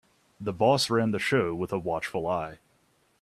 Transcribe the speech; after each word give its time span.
The 0.39 0.51
boss 0.51 0.89
ran 0.89 1.11
the 1.11 1.19
show 1.19 1.53
with 1.53 1.71
a 1.71 1.77
watchful 1.77 2.25
eye. 2.25 2.57